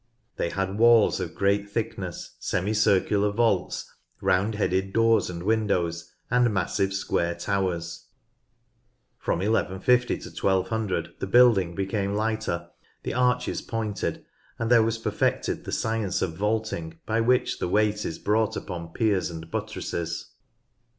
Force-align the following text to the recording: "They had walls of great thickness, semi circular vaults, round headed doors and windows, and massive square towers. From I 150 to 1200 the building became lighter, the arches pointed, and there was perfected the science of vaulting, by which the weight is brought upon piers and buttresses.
"They 0.39 0.49
had 0.49 0.79
walls 0.79 1.19
of 1.19 1.35
great 1.35 1.69
thickness, 1.69 2.35
semi 2.39 2.73
circular 2.73 3.29
vaults, 3.29 3.85
round 4.19 4.55
headed 4.55 4.93
doors 4.93 5.29
and 5.29 5.43
windows, 5.43 6.11
and 6.31 6.51
massive 6.51 6.91
square 6.91 7.35
towers. 7.35 8.07
From 9.19 9.41
I 9.41 9.49
150 9.49 10.17
to 10.17 10.29
1200 10.31 11.19
the 11.19 11.27
building 11.27 11.75
became 11.75 12.15
lighter, 12.15 12.69
the 13.03 13.13
arches 13.13 13.61
pointed, 13.61 14.25
and 14.57 14.71
there 14.71 14.81
was 14.81 14.97
perfected 14.97 15.65
the 15.65 15.71
science 15.71 16.23
of 16.23 16.35
vaulting, 16.35 16.97
by 17.05 17.21
which 17.21 17.59
the 17.59 17.67
weight 17.69 18.03
is 18.03 18.17
brought 18.17 18.55
upon 18.57 18.93
piers 18.93 19.29
and 19.29 19.51
buttresses. 19.51 20.31